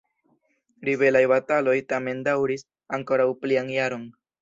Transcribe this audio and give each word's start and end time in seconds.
Ribelaj 0.89 1.21
bataloj 1.33 1.77
tamen 1.95 2.25
daŭris 2.31 2.69
ankoraŭ 3.01 3.33
plian 3.45 3.75
jaron. 3.81 4.15